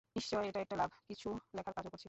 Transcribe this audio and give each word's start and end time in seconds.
নিশ্চয়ই 0.15 0.47
এটা 0.47 0.59
একটা 0.61 0.75
লাভ! 0.75 0.91
কিছু 1.07 1.27
লেখার 1.55 1.73
কাজও 1.73 1.89
করছি। 1.89 1.99